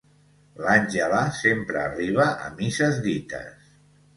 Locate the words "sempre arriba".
1.41-2.27